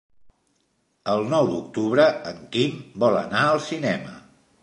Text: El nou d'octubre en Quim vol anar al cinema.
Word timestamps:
El 1.15 1.25
nou 1.33 1.49
d'octubre 1.51 2.07
en 2.31 2.41
Quim 2.55 2.81
vol 3.05 3.21
anar 3.23 3.43
al 3.53 3.63
cinema. 3.69 4.19